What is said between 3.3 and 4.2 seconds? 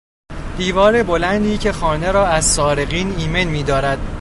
میدارد